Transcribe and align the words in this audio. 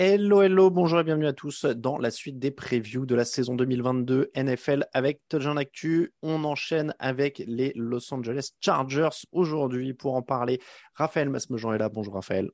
Hello, 0.00 0.42
hello, 0.42 0.70
bonjour 0.70 1.00
et 1.00 1.02
bienvenue 1.02 1.26
à 1.26 1.32
tous 1.32 1.64
dans 1.64 1.98
la 1.98 2.12
suite 2.12 2.38
des 2.38 2.52
previews 2.52 3.04
de 3.04 3.16
la 3.16 3.24
saison 3.24 3.56
2022 3.56 4.30
NFL 4.36 4.86
avec 4.92 5.20
Touchdown 5.28 5.58
Actu. 5.58 6.14
On 6.22 6.44
enchaîne 6.44 6.94
avec 7.00 7.42
les 7.48 7.72
Los 7.74 8.14
Angeles 8.14 8.50
Chargers 8.60 9.26
aujourd'hui 9.32 9.94
pour 9.94 10.14
en 10.14 10.22
parler. 10.22 10.60
Raphaël 10.94 11.30
Masmejean 11.30 11.72
est 11.72 11.78
là. 11.78 11.88
Bonjour 11.88 12.14
Raphaël. 12.14 12.48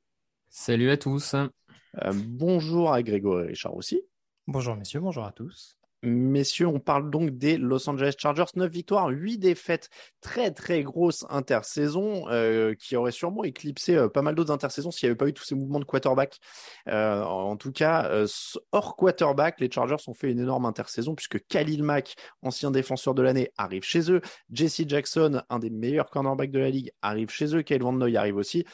Salut 0.49 0.89
à 0.89 0.97
tous. 0.97 1.35
Euh, 1.35 1.47
bonjour 2.15 2.91
à 2.91 3.03
Grégory 3.03 3.49
Richard 3.49 3.75
aussi. 3.75 4.01
Bonjour 4.47 4.75
messieurs, 4.75 4.99
bonjour 4.99 5.25
à 5.25 5.31
tous. 5.31 5.77
Messieurs, 6.05 6.67
on 6.67 6.79
parle 6.79 7.09
donc 7.09 7.31
des 7.31 7.57
Los 7.57 7.89
Angeles 7.89 8.13
Chargers. 8.17 8.45
9 8.55 8.71
victoires, 8.71 9.09
8 9.09 9.37
défaites. 9.37 9.89
Très, 10.21 10.51
très 10.51 10.83
grosse 10.83 11.25
intersaison 11.29 12.29
euh, 12.29 12.75
qui 12.75 12.95
aurait 12.95 13.11
sûrement 13.11 13.43
éclipsé 13.43 13.95
euh, 13.95 14.07
pas 14.07 14.21
mal 14.21 14.35
d'autres 14.35 14.51
intersaisons 14.53 14.91
s'il 14.91 15.07
n'y 15.07 15.11
avait 15.11 15.17
pas 15.17 15.27
eu 15.27 15.33
tous 15.33 15.43
ces 15.43 15.55
mouvements 15.55 15.79
de 15.79 15.85
quarterback. 15.85 16.39
Euh, 16.87 17.23
en 17.23 17.57
tout 17.57 17.71
cas, 17.71 18.09
hors 18.71 18.95
quarterback, 18.95 19.59
les 19.59 19.69
Chargers 19.71 19.95
ont 20.07 20.13
fait 20.13 20.31
une 20.31 20.39
énorme 20.39 20.65
intersaison 20.65 21.15
puisque 21.15 21.45
Khalil 21.47 21.83
Mack, 21.83 22.15
ancien 22.41 22.71
défenseur 22.71 23.13
de 23.13 23.21
l'année, 23.21 23.51
arrive 23.57 23.83
chez 23.83 24.11
eux. 24.11 24.21
Jesse 24.51 24.87
Jackson, 24.87 25.41
un 25.49 25.59
des 25.59 25.69
meilleurs 25.69 26.09
cornerbacks 26.09 26.51
de 26.51 26.59
la 26.59 26.69
ligue, 26.69 26.91
arrive 27.01 27.29
chez 27.29 27.55
eux. 27.55 27.61
Kyle 27.61 27.81
Van 27.81 27.93
Noy 27.93 28.15
arrive 28.15 28.37
aussi 28.37 28.65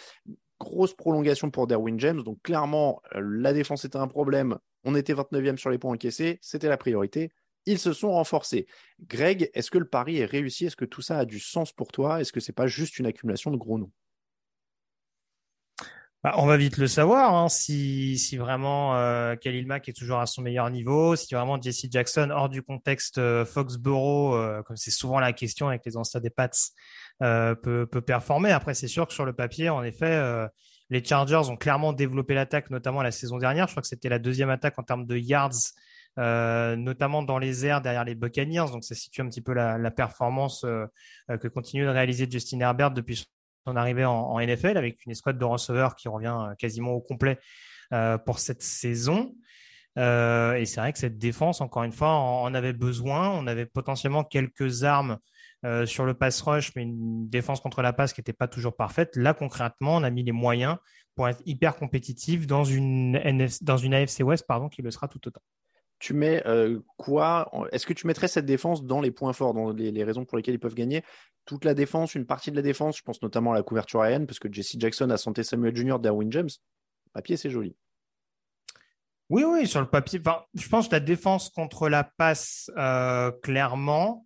grosse 0.59 0.93
prolongation 0.93 1.49
pour 1.49 1.65
Derwin 1.65 1.99
James. 1.99 2.21
Donc 2.21 2.39
clairement, 2.43 3.01
la 3.15 3.51
défense 3.51 3.83
était 3.83 3.97
un 3.97 4.07
problème. 4.07 4.59
On 4.83 4.95
était 4.95 5.13
29e 5.13 5.57
sur 5.57 5.69
les 5.69 5.77
points 5.77 5.93
encaissés. 5.93 6.39
C'était 6.41 6.69
la 6.69 6.77
priorité. 6.77 7.31
Ils 7.65 7.79
se 7.79 7.93
sont 7.93 8.11
renforcés. 8.11 8.65
Greg, 9.07 9.51
est-ce 9.53 9.69
que 9.69 9.77
le 9.77 9.87
pari 9.87 10.17
est 10.17 10.25
réussi? 10.25 10.65
Est-ce 10.65 10.75
que 10.75 10.85
tout 10.85 11.01
ça 11.01 11.19
a 11.19 11.25
du 11.25 11.39
sens 11.39 11.71
pour 11.71 11.91
toi? 11.91 12.19
Est-ce 12.19 12.31
que 12.31 12.39
c'est 12.39 12.53
pas 12.53 12.67
juste 12.67 12.97
une 12.97 13.05
accumulation 13.05 13.51
de 13.51 13.57
gros 13.57 13.77
noms? 13.77 13.91
Bah, 16.23 16.35
on 16.37 16.45
va 16.45 16.55
vite 16.55 16.77
le 16.77 16.85
savoir 16.85 17.33
hein, 17.33 17.49
si, 17.49 18.15
vraiment 18.37 18.95
euh, 18.95 19.35
Khalil 19.35 19.65
Mack 19.65 19.89
est 19.89 19.93
toujours 19.93 20.19
à 20.19 20.27
son 20.27 20.43
meilleur 20.43 20.69
niveau, 20.69 21.15
si 21.15 21.33
vraiment 21.33 21.59
Jesse 21.59 21.87
Jackson, 21.89 22.29
hors 22.31 22.47
du 22.47 22.61
contexte 22.61 23.17
euh, 23.17 23.43
Foxborough, 23.43 24.35
euh, 24.35 24.61
comme 24.61 24.77
c'est 24.77 24.91
souvent 24.91 25.19
la 25.19 25.33
question 25.33 25.67
avec 25.67 25.83
les 25.83 25.97
anciens 25.97 26.19
des 26.19 26.29
Pats, 26.29 26.51
peut, 27.19 27.87
performer. 28.05 28.51
Après, 28.51 28.75
c'est 28.75 28.87
sûr 28.87 29.07
que 29.07 29.13
sur 29.13 29.25
le 29.25 29.33
papier, 29.33 29.69
en 29.69 29.83
effet, 29.83 30.47
les 30.91 31.03
Chargers 31.03 31.49
ont 31.49 31.55
clairement 31.55 31.93
développé 31.93 32.35
l'attaque, 32.35 32.69
notamment 32.69 33.01
la 33.01 33.11
saison 33.11 33.37
dernière. 33.37 33.67
Je 33.67 33.73
crois 33.73 33.81
que 33.81 33.87
c'était 33.87 34.09
la 34.09 34.19
deuxième 34.19 34.49
attaque 34.49 34.77
en 34.77 34.83
termes 34.83 35.07
de 35.07 35.17
yards, 35.17 35.71
euh, 36.19 36.75
notamment 36.75 37.23
dans 37.23 37.39
les 37.39 37.65
airs 37.65 37.81
derrière 37.81 38.03
les 38.03 38.13
Buccaneers. 38.13 38.65
Donc, 38.71 38.83
ça 38.83 38.93
situe 38.93 39.21
un 39.21 39.27
petit 39.29 39.41
peu 39.41 39.53
la, 39.53 39.91
performance 39.91 40.65
euh, 40.65 40.85
que 41.39 41.47
continue 41.47 41.85
de 41.85 41.89
réaliser 41.89 42.27
Justin 42.29 42.59
Herbert 42.59 42.91
depuis 42.91 43.25
son 43.65 43.75
arrivée 43.75 44.05
en, 44.05 44.39
NFL, 44.39 44.77
avec 44.77 45.05
une 45.05 45.13
escouade 45.13 45.37
de 45.37 45.45
receveurs 45.45 45.95
qui 45.95 46.09
revient 46.09 46.53
quasiment 46.57 46.91
au 46.91 47.01
complet 47.01 47.39
euh, 47.93 48.17
pour 48.17 48.39
cette 48.39 48.61
saison. 48.61 49.33
Euh, 49.97 50.53
et 50.53 50.65
c'est 50.65 50.79
vrai 50.79 50.93
que 50.93 50.99
cette 50.99 51.17
défense, 51.17 51.61
encore 51.61 51.83
une 51.83 51.91
fois, 51.91 52.09
en 52.09 52.53
avait 52.53 52.73
besoin. 52.73 53.29
On 53.29 53.47
avait 53.47 53.65
potentiellement 53.65 54.23
quelques 54.23 54.83
armes 54.83 55.19
euh, 55.63 55.85
sur 55.85 56.05
le 56.05 56.13
pass 56.13 56.41
rush, 56.41 56.71
mais 56.75 56.83
une 56.83 57.29
défense 57.29 57.59
contre 57.59 57.81
la 57.81 57.93
passe 57.93 58.13
qui 58.13 58.19
n'était 58.19 58.33
pas 58.33 58.47
toujours 58.47 58.75
parfaite. 58.75 59.15
Là, 59.15 59.33
concrètement, 59.33 59.97
on 59.97 60.03
a 60.03 60.09
mis 60.09 60.23
les 60.23 60.31
moyens 60.31 60.77
pour 61.15 61.27
être 61.27 61.41
hyper 61.45 61.75
compétitif 61.75 62.47
dans 62.47 62.63
une, 62.63 63.17
NF, 63.23 63.61
dans 63.61 63.77
une 63.77 63.93
AFC 63.93 64.21
West 64.21 64.45
pardon, 64.47 64.69
qui 64.69 64.81
le 64.81 64.89
sera 64.91 65.07
tout 65.07 65.25
autant. 65.27 65.41
Tu 65.99 66.15
mets 66.15 66.41
euh, 66.47 66.79
quoi 66.97 67.51
Est-ce 67.71 67.85
que 67.85 67.93
tu 67.93 68.07
mettrais 68.07 68.27
cette 68.27 68.47
défense 68.47 68.83
dans 68.83 69.01
les 69.01 69.11
points 69.11 69.33
forts, 69.33 69.53
dans 69.53 69.71
les, 69.71 69.91
les, 69.91 70.03
raisons 70.03 70.25
pour 70.25 70.35
lesquelles 70.37 70.55
ils 70.55 70.59
peuvent 70.59 70.73
gagner? 70.73 71.03
Toute 71.45 71.63
la 71.63 71.75
défense, 71.75 72.15
une 72.15 72.25
partie 72.25 72.49
de 72.49 72.55
la 72.55 72.63
défense, 72.63 72.97
je 72.97 73.03
pense 73.03 73.21
notamment 73.21 73.51
à 73.51 73.55
la 73.55 73.61
couverture 73.61 74.01
aérienne, 74.01 74.25
parce 74.25 74.39
que 74.39 74.51
Jesse 74.51 74.77
Jackson 74.79 75.11
a 75.11 75.17
santé 75.17 75.43
Samuel 75.43 75.75
Jr., 75.75 75.99
Derwin 75.99 76.31
James. 76.31 76.49
Papier, 77.13 77.37
c'est 77.37 77.51
joli. 77.51 77.75
Oui, 79.29 79.43
oui, 79.45 79.67
sur 79.67 79.79
le 79.79 79.87
papier. 79.87 80.19
Enfin, 80.19 80.41
je 80.55 80.67
pense 80.67 80.87
que 80.87 80.93
la 80.93 80.99
défense 80.99 81.49
contre 81.49 81.87
la 81.87 82.03
passe, 82.03 82.69
euh, 82.77 83.31
clairement. 83.43 84.25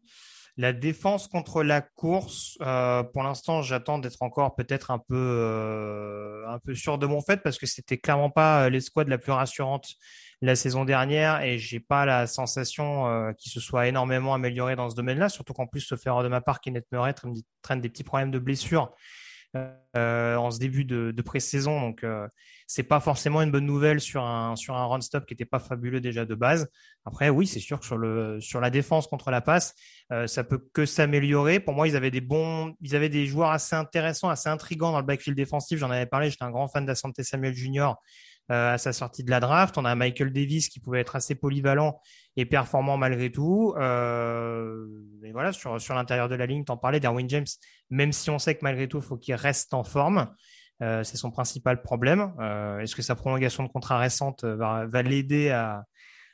La 0.58 0.72
défense 0.72 1.28
contre 1.28 1.64
la 1.64 1.82
course, 1.82 2.58
euh, 2.62 3.04
pour 3.04 3.24
l'instant, 3.24 3.62
j'attends 3.62 4.00
d'être 4.00 4.22
encore 4.22 4.56
peut-être 4.56 4.90
un 4.90 5.00
peu 5.00 5.16
euh, 5.16 6.48
un 6.48 6.60
peu 6.60 6.74
sûr 6.74 6.98
de 6.98 7.06
mon 7.06 7.20
fait 7.22 7.38
parce 7.44 7.58
que 7.58 7.66
c'était 7.66 7.98
clairement 7.98 8.30
pas 8.30 8.70
l'escouade 8.70 9.10
la 9.10 9.18
plus 9.18 9.34
rassurante 9.34 9.86
la 10.42 10.56
saison 10.56 10.86
dernière 10.86 11.42
et 11.42 11.58
j'ai 11.58 11.82
pas 11.82 12.06
la 12.06 12.26
sensation 12.26 13.08
euh, 13.08 13.34
qu'il 13.34 13.52
se 13.52 13.60
soit 13.60 13.88
énormément 13.88 14.34
amélioré 14.34 14.78
dans 14.78 14.90
ce 14.90 14.96
domaine-là. 14.96 15.28
Surtout 15.28 15.54
qu'en 15.54 15.68
plus, 15.68 15.82
se 15.82 15.96
faire 15.96 16.24
de 16.24 16.30
ma 16.30 16.40
part, 16.40 16.62
Kenneth 16.62 16.86
Murray 16.92 17.14
traîne 17.62 17.82
des 17.82 17.90
petits 17.90 18.04
problèmes 18.06 18.32
de 18.32 18.40
blessure 18.40 18.94
euh, 19.56 20.36
en 20.36 20.52
ce 20.52 20.60
début 20.60 20.84
de, 20.84 21.12
de 21.12 21.22
pré-saison. 21.22 21.80
Donc, 21.80 22.04
euh, 22.04 22.28
c'est 22.68 22.84
pas 22.84 23.00
forcément 23.00 23.42
une 23.42 23.52
bonne 23.52 23.66
nouvelle 23.66 24.02
sur 24.02 24.24
un, 24.24 24.56
sur 24.56 24.76
un 24.76 24.86
run-stop 24.86 25.26
qui 25.26 25.34
n'était 25.34 25.46
pas 25.46 25.60
fabuleux 25.60 26.02
déjà 26.02 26.26
de 26.26 26.36
base. 26.36 26.68
Après, 27.06 27.30
oui, 27.30 27.48
c'est 27.48 27.60
sûr 27.60 27.80
que 27.80 28.40
sur, 28.40 28.60
la 28.60 28.70
défense 28.70 29.08
contre 29.08 29.32
la 29.32 29.42
passe, 29.42 29.74
euh, 30.12 30.28
ça 30.28 30.44
peut 30.44 30.60
que 30.74 30.86
s'améliorer. 30.86 31.60
Pour 31.60 31.74
moi, 31.76 31.88
ils 31.88 31.96
avaient 31.96 32.12
des 32.12 33.26
joueurs 33.26 33.52
assez 33.52 33.76
intéressants, 33.76 34.30
assez 34.30 34.50
intrigants 34.50 34.92
dans 34.92 35.00
le 35.00 35.06
backfield 35.06 35.38
défensif. 35.38 35.80
J'en 35.80 35.92
avais 35.92 36.08
parlé, 36.08 36.30
j'étais 36.30 36.44
un 36.44 36.52
grand 36.52 36.68
fan 36.68 36.86
d'Asante 36.86 37.22
Samuel 37.22 37.54
Jr. 37.54 37.94
Euh, 38.52 38.74
à 38.74 38.78
sa 38.78 38.94
sortie 38.94 39.24
de 39.24 39.32
la 39.32 39.40
draft. 39.40 39.76
On 39.76 39.86
a 39.86 39.96
Michael 39.96 40.32
Davis 40.32 40.70
qui 40.70 40.80
pouvait 40.80 41.00
être 41.00 41.16
assez 41.16 41.34
polyvalent 41.34 42.00
et 42.38 42.46
performant 42.46 42.98
malgré 42.98 43.32
tout. 43.32 43.74
Euh, 43.78 44.86
et 45.24 45.32
voilà, 45.32 45.52
sur, 45.52 45.80
sur 45.80 45.96
l'intérieur 45.96 46.30
de 46.30 46.36
la 46.36 46.46
ligne, 46.46 46.64
t'en 46.64 46.78
parlais, 46.78 47.00
Darwin 47.00 47.30
James, 47.30 47.46
même 47.90 48.12
si 48.12 48.30
on 48.30 48.40
sait 48.40 48.56
que 48.56 48.62
malgré 48.64 48.88
tout, 48.88 48.98
il 48.98 49.04
faut 49.04 49.18
qu'il 49.18 49.36
reste 49.36 49.74
en 49.74 49.84
forme. 49.84 50.34
Euh, 50.82 51.04
c'est 51.04 51.18
son 51.18 51.32
principal 51.32 51.82
problème. 51.82 52.34
Euh, 52.40 52.80
Est-ce 52.80 52.96
que 52.96 53.02
sa 53.02 53.16
prolongation 53.16 53.64
de 53.64 53.70
contrat 53.70 53.98
récente 53.98 54.44
va, 54.44 54.86
va 54.86 55.02
l'aider 55.02 55.50
à, 55.50 55.86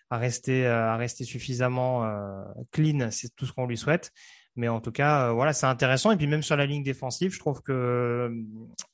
à, 0.10 0.18
rester, 0.18 0.66
à 0.66 0.98
rester 0.98 1.24
suffisamment 1.24 2.06
euh, 2.06 2.44
clean 2.72 3.12
C'est 3.12 3.36
tout 3.36 3.46
ce 3.46 3.54
qu'on 3.54 3.68
lui 3.68 3.78
souhaite. 3.78 4.12
Mais 4.56 4.68
en 4.68 4.82
tout 4.82 4.92
cas, 4.92 5.30
euh, 5.30 5.32
voilà, 5.32 5.54
c'est 5.54 5.66
intéressant. 5.66 6.12
Et 6.12 6.18
puis 6.18 6.28
même 6.28 6.44
sur 6.44 6.58
la 6.58 6.66
ligne 6.66 6.84
défensive, 6.84 7.34
je 7.34 7.40
trouve 7.40 7.62
que 7.62 8.32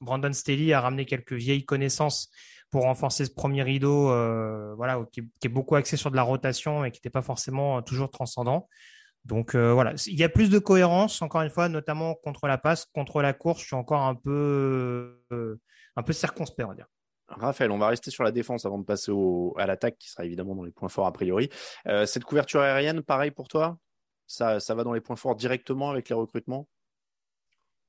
Brandon 0.01 0.31
Staley 0.31 0.73
a 0.73 0.81
ramené 0.81 1.05
quelques 1.05 1.33
vieilles 1.33 1.65
connaissances 1.65 2.29
pour 2.69 2.83
renforcer 2.83 3.25
ce 3.25 3.31
premier 3.31 3.63
rideau, 3.63 4.11
euh, 4.11 4.73
voilà, 4.75 4.99
qui, 5.11 5.21
est 5.43 5.49
beaucoup 5.49 5.75
axé 5.75 5.97
sur 5.97 6.11
de 6.11 6.15
la 6.15 6.23
rotation 6.23 6.83
et 6.83 6.91
qui 6.91 6.97
n'était 6.97 7.09
pas 7.09 7.21
forcément 7.21 7.81
toujours 7.81 8.09
transcendant. 8.09 8.67
Donc 9.27 9.55
euh, 9.55 9.73
voilà, 9.73 9.93
il 10.05 10.17
y 10.17 10.23
a 10.23 10.29
plus 10.29 10.49
de 10.49 10.57
cohérence, 10.57 11.21
encore 11.21 11.41
une 11.41 11.49
fois, 11.49 11.67
notamment 11.67 12.15
contre 12.15 12.47
la 12.47 12.57
passe, 12.57 12.85
contre 12.93 13.21
la 13.21 13.33
course, 13.33 13.61
je 13.61 13.67
suis 13.67 13.75
encore 13.75 14.01
un 14.01 14.15
peu, 14.15 15.21
euh, 15.33 15.59
un 15.97 16.03
peu 16.03 16.13
circonspect, 16.13 16.65
on 16.65 16.69
va 16.69 16.75
dire. 16.75 16.87
Raphaël, 17.27 17.71
on 17.71 17.77
va 17.77 17.89
rester 17.89 18.09
sur 18.09 18.23
la 18.23 18.31
défense 18.31 18.65
avant 18.65 18.77
de 18.77 18.85
passer 18.85 19.11
à 19.57 19.67
l'attaque, 19.67 19.97
qui 19.97 20.09
sera 20.09 20.23
évidemment 20.23 20.55
dans 20.55 20.63
les 20.63 20.71
points 20.71 20.87
forts 20.87 21.07
a 21.07 21.11
priori. 21.11 21.49
Euh, 21.87 22.05
cette 22.05 22.23
couverture 22.23 22.61
aérienne, 22.61 23.01
pareil 23.01 23.31
pour 23.31 23.49
toi? 23.49 23.77
Ça 24.27 24.59
va 24.69 24.83
dans 24.85 24.93
les 24.93 25.01
points 25.01 25.17
forts 25.17 25.35
directement 25.35 25.89
avec 25.89 26.07
les 26.07 26.15
recrutements? 26.15 26.69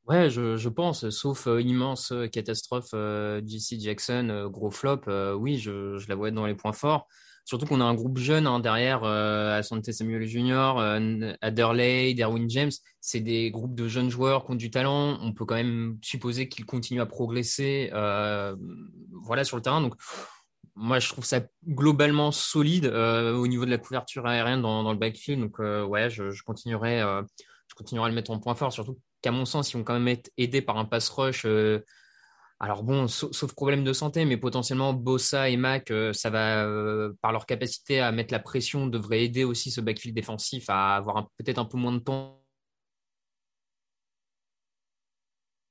Ouais, 0.09 0.31
je, 0.31 0.69
pense, 0.69 1.11
sauf 1.11 1.47
immense 1.61 2.15
catastrophe 2.33 2.93
JC 2.93 3.79
Jackson, 3.79 4.49
gros 4.51 4.71
flop, 4.71 5.03
oui, 5.37 5.59
je, 5.59 6.09
la 6.09 6.15
vois 6.15 6.31
dans 6.31 6.47
les 6.47 6.55
points 6.55 6.73
forts. 6.73 7.07
Surtout 7.49 7.65
qu'on 7.65 7.81
a 7.81 7.85
un 7.85 7.95
groupe 7.95 8.19
jeune 8.19 8.47
hein, 8.47 8.61
derrière, 8.61 9.05
euh, 9.05 9.57
Asante 9.57 9.91
Samuel 9.91 10.27
Jr., 10.27 10.75
euh, 10.77 11.33
Adderley, 11.41 12.13
Derwin 12.13 12.47
James. 12.51 12.71
C'est 13.01 13.21
des 13.21 13.51
groupes 13.51 13.75
de 13.75 13.89
jeunes 13.89 14.11
joueurs 14.11 14.45
qui 14.45 14.53
ont 14.53 14.55
du 14.55 14.71
talent. 14.71 15.19
On 15.23 15.33
peut 15.33 15.47
quand 15.47 15.55
même 15.55 15.97
supposer 16.03 16.51
qu'ils 16.51 16.67
continuent 16.67 17.01
à 17.01 17.07
progresser 17.07 17.89
euh, 17.95 18.55
voilà, 19.23 19.45
sur 19.45 19.57
le 19.57 19.63
terrain. 19.63 19.81
Donc, 19.81 19.95
moi, 20.75 20.99
je 20.99 21.09
trouve 21.09 21.25
ça 21.25 21.41
globalement 21.67 22.33
solide 22.33 22.85
euh, 22.85 23.35
au 23.35 23.47
niveau 23.47 23.65
de 23.65 23.71
la 23.71 23.79
couverture 23.79 24.27
aérienne 24.27 24.61
dans, 24.61 24.93
le 24.93 24.99
backfield. 24.99 25.41
Donc, 25.41 25.59
euh, 25.59 25.87
ouais, 25.87 26.11
je 26.11 26.43
continuerai, 26.43 27.01
je 27.01 27.75
continuerai 27.77 28.09
à 28.09 28.11
le 28.11 28.15
mettre 28.15 28.31
en 28.31 28.41
point 28.41 28.57
fort. 28.57 28.75
Surtout 28.75 28.99
qu'à 29.23 29.31
mon 29.31 29.45
sens, 29.45 29.73
ils 29.73 29.77
vont 29.77 29.85
quand 29.85 29.95
même 29.95 30.09
être 30.09 30.31
aidés 30.37 30.63
par 30.63 30.79
un 30.79 30.85
pass 30.85 31.09
rush 31.11 31.47
alors 32.61 32.83
bon, 32.83 33.07
sauf, 33.07 33.53
problème 33.55 33.85
de 33.85 33.93
santé, 33.93 34.25
mais 34.25 34.37
potentiellement 34.37 34.93
Bossa 34.93 35.49
et 35.49 35.57
Mac, 35.57 35.93
euh, 35.93 36.13
ça 36.13 36.29
va, 36.29 36.65
euh, 36.65 37.13
par 37.23 37.31
leur 37.31 37.47
capacité 37.47 38.01
à 38.01 38.11
mettre 38.11 38.33
la 38.33 38.41
pression, 38.41 38.89
devrait 38.89 39.25
aider 39.25 39.45
aussi 39.45 39.71
ce 39.71 39.81
backfield 39.81 40.15
défensif 40.15 40.65
à 40.69 40.97
avoir 40.97 41.31
peut-être 41.37 41.59
un 41.59 41.65
peu 41.65 41.79
moins 41.79 41.93
de 41.93 42.01
temps 42.01 42.43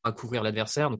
à 0.04 0.14
couvrir 0.14 0.44
l'adversaire. 0.44 0.92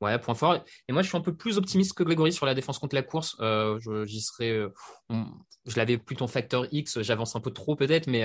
ouais, 0.00 0.18
point 0.18 0.34
fort. 0.34 0.64
Et 0.88 0.92
moi, 0.92 1.02
je 1.02 1.08
suis 1.08 1.18
un 1.18 1.20
peu 1.20 1.36
plus 1.36 1.58
optimiste 1.58 1.92
que 1.92 2.02
Grégory 2.02 2.32
sur 2.32 2.46
la 2.46 2.54
défense 2.54 2.78
contre 2.78 2.94
la 2.94 3.02
course. 3.02 3.36
Euh, 3.40 3.78
j'y 4.06 4.22
serais, 4.22 4.66
je 5.10 5.76
l'avais 5.76 5.98
plutôt 5.98 6.24
en 6.24 6.28
facteur 6.28 6.66
X. 6.72 7.02
J'avance 7.02 7.36
un 7.36 7.40
peu 7.40 7.50
trop 7.50 7.76
peut-être, 7.76 8.06
mais 8.06 8.24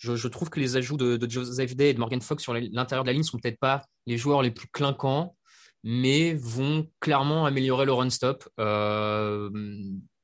je, 0.00 0.28
trouve 0.28 0.48
que 0.50 0.58
les 0.58 0.76
ajouts 0.76 0.96
de, 0.96 1.28
Joseph 1.28 1.76
Day 1.76 1.90
et 1.90 1.94
de 1.94 1.98
Morgan 1.98 2.20
Fox 2.20 2.42
sur 2.42 2.54
l'intérieur 2.54 3.04
de 3.04 3.08
la 3.08 3.12
ligne 3.12 3.22
sont 3.22 3.38
peut-être 3.38 3.58
pas 3.58 3.82
les 4.06 4.16
joueurs 4.16 4.42
les 4.42 4.50
plus 4.50 4.68
clinquants 4.68 5.36
mais 5.82 6.34
vont 6.34 6.88
clairement 7.00 7.46
améliorer 7.46 7.86
le 7.86 7.92
run 7.92 8.10
stop 8.10 8.48
euh, 8.58 9.50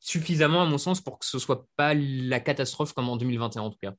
suffisamment 0.01 0.63
à 0.63 0.67
mon 0.67 0.79
sens 0.79 1.01
pour 1.01 1.19
que 1.19 1.27
ce 1.27 1.39
soit 1.39 1.67
pas 1.77 1.95
la 1.95 2.41
catastrophe 2.41 2.93
comme 2.93 3.09
en 3.09 3.17
2021 3.17 3.63
en 3.63 3.71
tout 3.71 3.79
cas. 3.81 3.93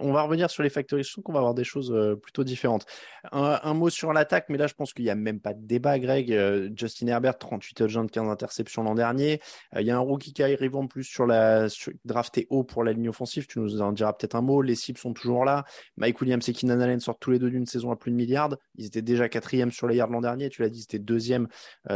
On 0.00 0.12
va 0.12 0.22
revenir 0.22 0.50
sur 0.50 0.62
les 0.62 0.70
factories. 0.70 1.02
Je 1.02 1.12
trouve 1.12 1.24
qu'on 1.24 1.32
va 1.32 1.40
avoir 1.40 1.54
des 1.54 1.64
choses 1.64 1.92
euh, 1.92 2.14
plutôt 2.16 2.44
différentes. 2.44 2.86
Un, 3.32 3.74
mot 3.74 3.90
sur 3.90 4.12
l'attaque, 4.12 4.46
mais 4.48 4.58
là, 4.58 4.66
je 4.66 4.74
pense 4.74 4.92
qu'il 4.92 5.04
n'y 5.04 5.10
a 5.10 5.14
même 5.14 5.40
pas 5.40 5.54
de 5.54 5.66
débat, 5.66 5.98
Greg. 5.98 6.32
Euh, 6.32 6.70
Justin 6.74 7.08
Herbert, 7.08 7.38
38 7.38 7.74
touchdowns, 7.74 8.10
15 8.10 8.28
interceptions 8.28 8.82
l'an 8.82 8.94
dernier. 8.94 9.40
Euh, 9.74 9.80
il 9.80 9.86
y 9.86 9.90
a 9.90 9.96
un 9.96 10.00
rookie 10.00 10.32
qui 10.32 10.42
arrive 10.42 10.76
en 10.76 10.86
plus 10.86 11.04
sur 11.04 11.26
la 11.26 11.66
drafté 12.04 12.46
haut 12.50 12.64
pour 12.64 12.84
la 12.84 12.92
ligne 12.92 13.08
offensive. 13.08 13.46
Tu 13.46 13.58
nous 13.58 13.82
en 13.82 13.92
diras 13.92 14.12
peut-être 14.12 14.36
un 14.36 14.42
mot. 14.42 14.62
Les 14.62 14.76
cibles 14.76 14.98
sont 14.98 15.12
toujours 15.12 15.44
là. 15.44 15.64
Mike 15.96 16.20
Williams 16.20 16.48
et 16.48 16.52
Keenan 16.52 16.80
Allen 16.80 17.00
sortent 17.00 17.20
tous 17.20 17.32
les 17.32 17.38
deux 17.38 17.50
d'une 17.50 17.66
saison 17.66 17.90
à 17.90 17.96
plus 17.96 18.10
de 18.10 18.16
milliards. 18.16 18.56
Ils 18.76 18.86
étaient 18.86 19.02
déjà 19.02 19.28
quatrième 19.28 19.72
sur 19.72 19.88
les 19.88 19.96
yards 19.96 20.10
l'an 20.10 20.20
dernier. 20.20 20.48
Tu 20.48 20.62
l'as 20.62 20.68
dit, 20.68 20.82
c'était 20.82 20.98
deuxième 20.98 21.48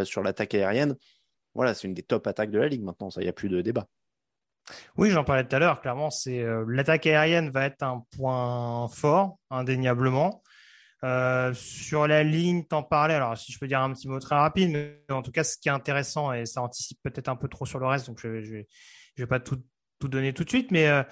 sur 0.04 0.22
l'attaque 0.22 0.54
aérienne. 0.54 0.96
Voilà, 1.54 1.74
c'est 1.74 1.88
une 1.88 1.94
des 1.94 2.02
top 2.02 2.26
attaques 2.26 2.50
de 2.50 2.58
la 2.58 2.68
ligue 2.68 2.82
maintenant. 2.82 3.10
Ça, 3.10 3.20
il 3.20 3.24
n'y 3.24 3.30
a 3.30 3.32
plus 3.32 3.48
de 3.48 3.60
débat. 3.60 3.88
Oui, 4.96 5.10
j'en 5.10 5.24
parlais 5.24 5.46
tout 5.46 5.56
à 5.56 5.58
l'heure. 5.58 5.80
Clairement, 5.80 6.10
c'est 6.10 6.40
euh, 6.40 6.64
l'attaque 6.68 7.06
aérienne 7.06 7.50
va 7.50 7.64
être 7.64 7.82
un 7.82 8.04
point 8.16 8.88
fort, 8.88 9.38
indéniablement. 9.50 10.42
Euh, 11.04 11.54
sur 11.54 12.08
la 12.08 12.24
ligne, 12.24 12.64
t'en 12.64 12.82
parlais. 12.82 13.14
Alors, 13.14 13.36
si 13.38 13.52
je 13.52 13.58
peux 13.58 13.68
dire 13.68 13.80
un 13.80 13.92
petit 13.92 14.08
mot 14.08 14.18
très 14.18 14.34
rapide, 14.34 14.70
mais 14.72 15.00
en 15.10 15.22
tout 15.22 15.30
cas, 15.30 15.44
ce 15.44 15.56
qui 15.56 15.68
est 15.68 15.72
intéressant 15.72 16.32
et 16.32 16.44
ça 16.44 16.62
anticipe 16.62 16.98
peut-être 17.02 17.28
un 17.28 17.36
peu 17.36 17.48
trop 17.48 17.66
sur 17.66 17.78
le 17.78 17.86
reste, 17.86 18.06
donc 18.08 18.18
je 18.20 18.28
ne 18.28 18.64
vais, 19.16 19.26
pas 19.26 19.38
tout, 19.38 19.62
donner 20.02 20.32
tout 20.32 20.44
de 20.44 20.48
suite, 20.48 20.70
mais 20.72 20.88
euh, 20.88 21.02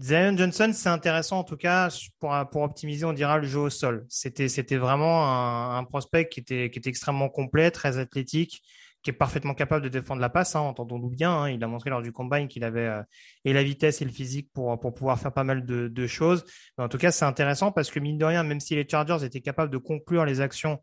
Zion 0.00 0.36
Johnson, 0.36 0.70
c'est 0.72 0.88
intéressant 0.88 1.40
en 1.40 1.44
tout 1.44 1.58
cas 1.58 1.90
pour, 2.18 2.62
optimiser, 2.62 3.04
on 3.04 3.12
dira, 3.12 3.36
le 3.38 3.46
jeu 3.46 3.60
au 3.60 3.70
sol. 3.70 4.06
C'était, 4.08 4.76
vraiment 4.76 5.76
un, 5.76 5.84
prospect 5.84 6.28
qui 6.30 6.40
était 6.40 6.70
extrêmement 6.86 7.28
complet, 7.28 7.70
très 7.70 7.98
athlétique, 7.98 8.62
qui 9.02 9.10
est 9.10 9.14
parfaitement 9.14 9.54
capable 9.54 9.84
de 9.84 9.88
défendre 9.88 10.20
la 10.20 10.28
passe, 10.28 10.54
hein, 10.54 10.60
entendons-nous 10.60 11.10
bien. 11.10 11.32
Hein. 11.32 11.50
il 11.50 11.62
a 11.62 11.66
montré 11.66 11.90
lors 11.90 12.02
du 12.02 12.12
combine 12.12 12.48
qu'il 12.48 12.64
avait 12.64 12.86
euh, 12.86 13.02
et 13.44 13.52
la 13.52 13.62
vitesse 13.62 14.00
et 14.00 14.04
le 14.04 14.10
physique 14.10 14.50
pour, 14.52 14.78
pour 14.78 14.94
pouvoir 14.94 15.18
faire 15.18 15.32
pas 15.32 15.44
mal 15.44 15.64
de, 15.64 16.06
choses. 16.06 16.44
Mais 16.78 16.84
en 16.84 16.88
tout 16.88 16.98
cas, 16.98 17.10
c'est 17.10 17.24
intéressant 17.24 17.72
parce 17.72 17.90
que 17.90 18.00
mine 18.00 18.18
de 18.18 18.24
rien, 18.24 18.42
même 18.42 18.60
si 18.60 18.74
les 18.74 18.86
Chargers 18.88 19.24
étaient 19.24 19.40
capables 19.40 19.72
de 19.72 19.78
conclure 19.78 20.24
les 20.24 20.40
actions 20.40 20.82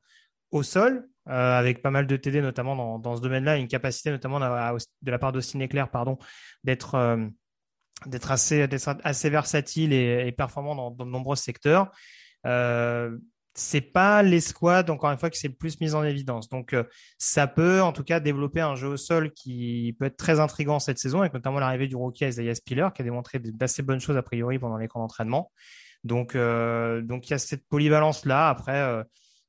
au 0.51 0.63
sol, 0.63 1.07
euh, 1.27 1.59
avec 1.59 1.81
pas 1.81 1.91
mal 1.91 2.07
de 2.07 2.15
TD 2.15 2.41
notamment 2.41 2.75
dans, 2.75 2.99
dans 2.99 3.15
ce 3.15 3.21
domaine-là, 3.21 3.57
une 3.57 3.67
capacité 3.67 4.09
notamment 4.09 4.39
de 4.39 5.11
la 5.11 5.19
part 5.19 5.31
d'Austin 5.31 5.59
Eclair, 5.61 5.89
pardon, 5.89 6.17
d'être 6.63 6.95
euh, 6.95 7.27
assez, 8.27 8.67
assez 9.03 9.29
versatile 9.29 9.93
et, 9.93 10.31
performant 10.31 10.75
dans, 10.75 10.91
de 10.91 11.03
nombreux 11.03 11.35
secteurs. 11.35 11.91
Euh, 12.45 13.17
c'est 13.53 13.81
pas 13.81 14.23
l'escouade, 14.23 14.89
encore 14.89 15.11
une 15.11 15.17
fois, 15.17 15.29
qui 15.29 15.39
s'est 15.39 15.47
le 15.47 15.53
plus 15.53 15.79
mise 15.81 15.95
en 15.95 16.03
évidence. 16.03 16.49
Donc, 16.49 16.73
euh, 16.73 16.83
ça 17.17 17.47
peut, 17.47 17.81
en 17.81 17.91
tout 17.91 18.03
cas, 18.03 18.19
développer 18.19 18.61
un 18.61 18.75
jeu 18.75 18.87
au 18.89 18.97
sol 18.97 19.31
qui 19.33 19.95
peut 19.99 20.05
être 20.05 20.17
très 20.17 20.39
intrigant 20.39 20.79
cette 20.79 20.99
saison, 20.99 21.21
avec 21.21 21.33
notamment 21.33 21.59
l'arrivée 21.59 21.87
du 21.87 21.95
rookie 21.95 22.25
Isaiah 22.25 22.55
Spiller, 22.55 22.87
qui 22.95 23.01
a 23.01 23.05
démontré 23.05 23.39
d'assez 23.39 23.81
bonnes 23.81 23.99
choses, 23.99 24.17
a 24.17 24.23
priori, 24.23 24.59
pendant 24.59 24.77
les 24.77 24.87
camps 24.87 24.99
d'entraînement. 24.99 25.51
Donc, 26.03 26.35
euh, 26.35 27.01
donc, 27.01 27.27
il 27.27 27.31
y 27.31 27.33
a 27.33 27.39
cette 27.39 27.67
polyvalence-là. 27.67 28.49
Après, 28.49 28.77
euh, 28.77 29.03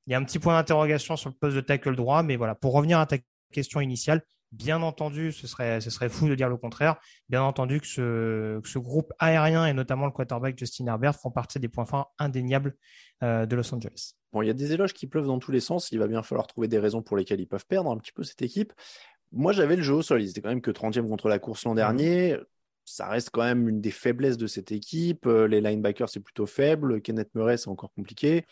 il 0.07 0.13
y 0.13 0.15
a 0.15 0.19
un 0.19 0.25
petit 0.25 0.39
point 0.39 0.55
d'interrogation 0.55 1.17
sur 1.17 1.31
le 1.31 1.37
poste 1.37 1.57
de 1.57 1.61
tackle 1.61 1.95
droit, 1.95 2.23
mais 2.23 2.37
voilà, 2.37 2.55
pour 2.55 2.73
revenir 2.73 2.99
à 2.99 3.07
ta 3.07 3.17
question 3.53 3.81
initiale, 3.81 4.23
Bien 4.53 4.83
entendu, 4.83 5.31
ce 5.31 5.47
serait, 5.47 6.09
fou 6.09 6.29
de 6.29 6.35
dire 6.35 6.49
le 6.49 6.57
contraire. 6.57 6.97
Bien 7.29 7.43
entendu 7.43 7.81
que 7.81 7.87
ce, 7.87 8.61
ce 8.65 8.79
groupe 8.81 9.13
aérien 9.21 9.67
et 9.67 9.73
notamment 9.73 10.07
le 10.07 10.13
quarterback 10.13 10.59
Justin 10.59 10.87
Herbert 10.87 11.15
font 11.15 11.31
partie 11.31 11.61
des 11.61 11.69
points 11.69 11.85
forts 11.85 12.13
indéniables 12.19 12.75
euh, 13.23 13.47
de 13.47 13.55
Los 13.55 13.73
Angeles. 13.73 14.15
Bon, 14.33 14.43
il 14.43 14.49
y 14.49 14.51
a 14.51 14.55
des 14.55 14.73
éloges 14.73 14.93
qui 14.93 15.07
pleuvent 15.07 15.27
dans 15.27 15.39
tous 15.39 15.53
les 15.53 15.61
sens. 15.61 15.93
Il 15.93 16.01
va 16.01 16.09
bien 16.09 16.23
falloir 16.25 16.49
trouver 16.49 16.67
des 16.67 16.79
raisons 16.79 17.01
pour 17.01 17.17
lesquelles 17.17 17.41
ils 17.41 17.47
peuvent 17.47 17.67
perdre 17.67 17.91
un 17.91 17.97
petit 17.97 18.13
peu 18.13 18.25
cette 18.25 18.43
équipe. 18.43 18.73
Moi, 19.33 19.53
j'avais 19.53 19.77
le 19.77 19.83
jeu 19.83 19.95
au 19.95 20.03
sol. 20.03 20.21
Ils 20.21 20.31
étaient 20.31 20.41
quand 20.41 20.49
même 20.49 20.61
que 20.61 20.73
30e 20.73 21.07
contre 21.09 21.29
la 21.29 21.39
course 21.39 21.65
l'an 21.65 21.77
dernier. 21.77 22.37
Ça 22.85 23.07
reste 23.07 23.31
quand 23.31 23.45
même 23.45 23.69
une 23.69 23.81
des 23.81 23.93
faiblesses 23.93 24.37
de 24.37 24.49
cette 24.49 24.73
équipe. 24.73 25.27
Euh, 25.27 25.47
les 25.47 25.61
linebackers, 25.61 26.09
c'est 26.09 26.21
plutôt 26.21 26.47
faible. 26.47 27.01
Kenneth 27.03 27.31
Murray, 27.35 27.57
c'est 27.57 27.69
encore 27.69 27.93
compliqué. 27.93 28.47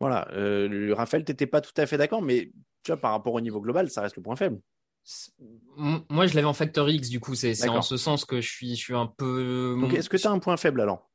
Voilà. 0.00 0.28
Euh, 0.32 0.94
Raphaël, 0.94 1.24
tu 1.24 1.32
n'étais 1.32 1.46
pas 1.46 1.60
tout 1.60 1.74
à 1.76 1.84
fait 1.84 1.98
d'accord, 1.98 2.22
mais 2.22 2.52
tu 2.82 2.92
vois, 2.92 3.00
par 3.00 3.10
rapport 3.10 3.34
au 3.34 3.40
niveau 3.40 3.60
global, 3.60 3.90
ça 3.90 4.00
reste 4.00 4.16
le 4.16 4.22
point 4.22 4.36
faible. 4.36 4.60
Moi, 5.76 6.26
je 6.26 6.34
l'avais 6.34 6.46
en 6.46 6.54
facteur 6.54 6.88
X, 6.88 7.08
du 7.08 7.20
coup, 7.20 7.34
c'est 7.34 7.68
en 7.68 7.82
ce 7.82 7.96
sens 7.96 8.24
que 8.24 8.40
je 8.40 8.50
suis, 8.50 8.76
je 8.76 8.80
suis 8.80 8.94
un 8.94 9.06
peu. 9.06 9.76
Donc, 9.80 9.92
est-ce 9.92 10.08
que 10.08 10.16
tu 10.16 10.26
as 10.26 10.30
un 10.30 10.38
point 10.38 10.56
faible 10.56 10.80
alors? 10.80 11.10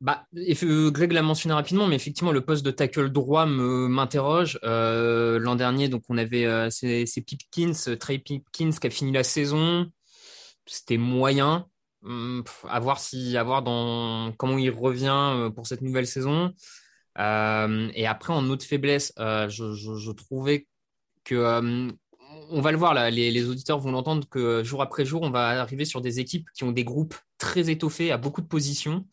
Bah, 0.00 0.26
euh, 0.36 0.90
Greg 0.90 1.12
l'a 1.12 1.22
mentionné 1.22 1.54
rapidement, 1.54 1.86
mais 1.86 1.96
effectivement, 1.96 2.32
le 2.32 2.44
poste 2.44 2.62
de 2.62 2.70
tackle 2.70 3.10
droit 3.10 3.46
m'interroge. 3.46 4.58
Euh, 4.62 5.38
L'an 5.38 5.56
dernier, 5.56 5.88
donc 5.88 6.02
on 6.10 6.18
avait 6.18 6.44
euh, 6.44 6.68
c'est 6.68 7.06
Pipkins, 7.26 7.96
Trey 7.98 8.18
Pipkins 8.18 8.72
qui 8.72 8.86
a 8.86 8.90
fini 8.90 9.12
la 9.12 9.24
saison. 9.24 9.90
C'était 10.66 10.98
moyen. 10.98 11.66
Hum, 12.02 12.44
à 12.68 12.80
voir 12.80 12.98
si, 12.98 13.34
à 13.38 13.42
voir 13.44 13.62
dans 13.62 14.32
comment 14.36 14.58
il 14.58 14.70
revient 14.70 15.32
euh, 15.36 15.48
pour 15.48 15.66
cette 15.66 15.80
nouvelle 15.80 16.06
saison. 16.06 16.52
Euh, 17.18 17.90
et 17.94 18.06
après, 18.06 18.34
en 18.34 18.50
autre 18.50 18.66
faiblesse, 18.66 19.14
je, 19.16 19.72
je, 19.72 19.94
je, 19.94 20.10
trouvais 20.10 20.66
que 21.24 21.88
on 22.50 22.60
va 22.60 22.72
le 22.72 22.78
voir 22.78 22.94
là, 22.94 23.10
les, 23.10 23.48
auditeurs 23.48 23.78
vont 23.78 23.92
l'entendre 23.92 24.28
que 24.28 24.62
jour 24.64 24.82
après 24.82 25.04
jour, 25.04 25.22
on 25.22 25.30
va 25.30 25.60
arriver 25.60 25.84
sur 25.84 26.00
des 26.00 26.20
équipes 26.20 26.48
qui 26.54 26.64
ont 26.64 26.72
des 26.72 26.84
groupes 26.84 27.14
très 27.38 27.70
étoffés 27.70 28.10
à 28.10 28.16
beaucoup 28.16 28.40
de 28.40 28.46
positions. 28.46 29.06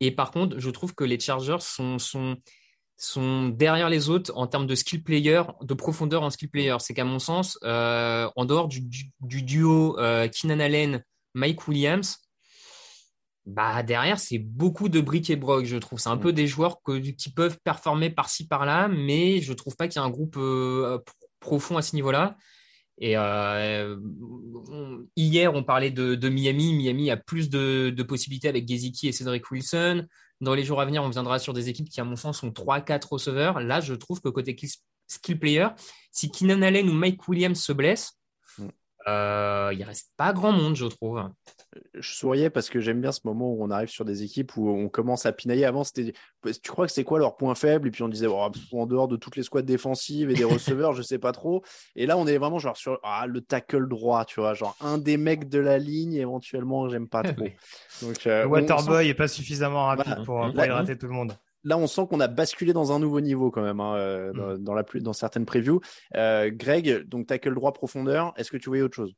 Et 0.00 0.10
par 0.10 0.30
contre, 0.30 0.58
je 0.58 0.70
trouve 0.70 0.94
que 0.94 1.04
les 1.04 1.20
Chargers 1.20 1.60
sont, 1.60 1.98
sont, 1.98 2.36
sont 2.96 3.48
derrière 3.48 3.90
les 3.90 4.08
autres 4.08 4.32
en 4.34 4.46
termes 4.46 4.66
de 4.66 4.74
skill 4.74 5.02
player, 5.02 5.42
de 5.62 5.74
profondeur 5.74 6.22
en 6.22 6.30
skill 6.30 6.48
player. 6.48 6.76
C'est 6.80 6.94
qu'à 6.94 7.04
mon 7.04 7.18
sens, 7.18 7.58
euh, 7.64 8.28
en 8.36 8.44
dehors 8.44 8.68
du, 8.68 8.82
duo 9.20 9.98
euh, 9.98 10.28
Keenan 10.28 10.60
Allen, 10.60 11.04
Mike 11.34 11.68
Williams, 11.68 12.18
bah 13.46 13.82
derrière, 13.82 14.18
c'est 14.18 14.38
beaucoup 14.38 14.88
de 14.88 15.00
briques 15.00 15.30
et 15.30 15.36
broc, 15.36 15.64
je 15.64 15.76
trouve. 15.76 15.98
C'est 15.98 16.08
un 16.08 16.16
peu 16.16 16.32
des 16.32 16.46
joueurs 16.46 16.78
qui 17.16 17.32
peuvent 17.32 17.58
performer 17.64 18.10
par-ci, 18.10 18.46
par-là, 18.46 18.88
mais 18.88 19.40
je 19.40 19.52
trouve 19.52 19.76
pas 19.76 19.88
qu'il 19.88 20.00
y 20.00 20.02
a 20.02 20.06
un 20.06 20.10
groupe 20.10 20.36
euh, 20.36 20.98
profond 21.40 21.76
à 21.76 21.82
ce 21.82 21.94
niveau-là. 21.96 22.36
Et 22.98 23.16
euh, 23.16 23.96
hier, 25.16 25.54
on 25.54 25.64
parlait 25.64 25.90
de, 25.90 26.28
Miami. 26.28 26.74
Miami 26.74 27.10
a 27.10 27.16
plus 27.16 27.48
de, 27.48 28.02
possibilités 28.02 28.48
avec 28.48 28.68
Geziki 28.68 29.08
et 29.08 29.12
Cedric 29.12 29.50
Wilson. 29.50 30.06
Dans 30.40 30.54
les 30.54 30.64
jours 30.64 30.80
à 30.80 30.84
venir, 30.84 31.02
on 31.02 31.08
viendra 31.08 31.38
sur 31.38 31.52
des 31.52 31.68
équipes 31.68 31.88
qui, 31.88 32.00
à 32.00 32.04
mon 32.04 32.16
sens, 32.16 32.40
sont 32.40 32.50
3-4 32.50 33.08
receveurs. 33.08 33.60
Là, 33.60 33.80
je 33.80 33.94
trouve 33.94 34.20
que 34.20 34.28
côté 34.28 34.56
skill 35.06 35.38
player, 35.38 35.68
si 36.12 36.30
Keenan 36.30 36.62
Allen 36.62 36.88
ou 36.88 36.92
Mike 36.92 37.26
Williams 37.26 37.60
se 37.60 37.72
blessent. 37.72 38.19
Euh, 39.08 39.72
il 39.74 39.82
reste 39.82 40.12
pas 40.16 40.32
grand 40.32 40.52
monde, 40.52 40.76
je 40.76 40.86
trouve 40.86 41.22
je 41.94 42.14
souriais 42.14 42.50
parce 42.50 42.68
que 42.68 42.80
j'aime 42.80 43.00
bien 43.00 43.12
ce 43.12 43.20
moment 43.24 43.52
où 43.52 43.62
on 43.62 43.70
arrive 43.70 43.88
sur 43.88 44.04
des 44.04 44.22
équipes 44.22 44.56
où 44.56 44.68
on 44.68 44.88
commence 44.88 45.26
à 45.26 45.32
pinailler. 45.32 45.64
Avant, 45.64 45.84
c'était, 45.84 46.12
tu 46.42 46.70
crois 46.70 46.86
que 46.86 46.92
c'est 46.92 47.04
quoi 47.04 47.18
leur 47.18 47.36
point 47.36 47.54
faible? 47.54 47.88
Et 47.88 47.90
puis 47.90 48.02
on 48.02 48.08
disait, 48.08 48.26
oh, 48.26 48.48
en 48.72 48.86
dehors 48.86 49.06
de 49.06 49.16
toutes 49.16 49.36
les 49.36 49.42
squads 49.42 49.62
défensives 49.62 50.30
et 50.30 50.34
des 50.34 50.44
receveurs, 50.44 50.94
je 50.94 51.02
sais 51.02 51.18
pas 51.18 51.32
trop. 51.32 51.62
Et 51.94 52.06
là, 52.06 52.16
on 52.16 52.26
est 52.26 52.38
vraiment 52.38 52.58
genre 52.58 52.76
sur 52.76 52.98
ah, 53.04 53.26
le 53.26 53.40
tackle 53.40 53.88
droit, 53.88 54.24
tu 54.24 54.40
vois, 54.40 54.54
genre 54.54 54.76
un 54.80 54.98
des 54.98 55.16
mecs 55.16 55.48
de 55.48 55.60
la 55.60 55.78
ligne, 55.78 56.14
éventuellement, 56.14 56.88
j'aime 56.88 57.08
pas 57.08 57.22
trop. 57.34 57.46
Donc, 58.02 58.26
euh, 58.26 58.46
Waterboy 58.46 59.08
est 59.08 59.14
pas 59.14 59.28
suffisamment 59.28 59.86
rapide 59.86 60.24
pour, 60.24 60.40
pour 60.52 60.64
hydrater 60.64 60.98
tout 60.98 61.06
le 61.06 61.12
monde. 61.12 61.34
Là, 61.64 61.76
on 61.78 61.86
sent 61.86 62.06
qu'on 62.08 62.20
a 62.20 62.28
basculé 62.28 62.72
dans 62.72 62.92
un 62.92 62.98
nouveau 62.98 63.20
niveau 63.20 63.50
quand 63.50 63.62
même, 63.62 63.80
hein, 63.80 63.94
euh, 63.96 64.32
dans, 64.32 64.54
Mm. 64.54 64.64
dans 64.64 64.74
la 64.74 64.84
plus, 64.84 65.00
dans 65.00 65.12
certaines 65.12 65.46
previews. 65.46 65.80
Euh, 66.16 66.50
Greg, 66.52 67.04
donc 67.08 67.26
tackle 67.26 67.54
droit 67.54 67.72
profondeur, 67.72 68.32
est-ce 68.36 68.50
que 68.50 68.56
tu 68.56 68.68
voyais 68.70 68.82
autre 68.82 68.96
chose? 68.96 69.14